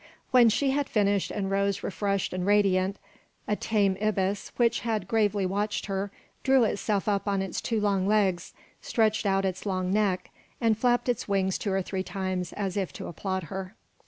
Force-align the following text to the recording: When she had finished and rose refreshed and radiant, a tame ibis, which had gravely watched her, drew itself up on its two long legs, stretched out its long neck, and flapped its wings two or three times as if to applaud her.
When 0.31 0.49
she 0.49 0.71
had 0.71 0.89
finished 0.89 1.29
and 1.29 1.51
rose 1.51 1.83
refreshed 1.83 2.33
and 2.33 2.43
radiant, 2.43 2.97
a 3.47 3.55
tame 3.55 3.95
ibis, 4.01 4.51
which 4.57 4.79
had 4.79 5.07
gravely 5.07 5.45
watched 5.45 5.85
her, 5.85 6.09
drew 6.41 6.63
itself 6.63 7.07
up 7.07 7.27
on 7.27 7.43
its 7.43 7.61
two 7.61 7.79
long 7.79 8.07
legs, 8.07 8.53
stretched 8.81 9.27
out 9.27 9.45
its 9.45 9.63
long 9.63 9.93
neck, 9.93 10.31
and 10.59 10.75
flapped 10.75 11.07
its 11.07 11.27
wings 11.27 11.59
two 11.59 11.71
or 11.71 11.83
three 11.83 12.01
times 12.01 12.51
as 12.53 12.77
if 12.77 12.91
to 12.93 13.05
applaud 13.05 13.43
her. 13.53 13.75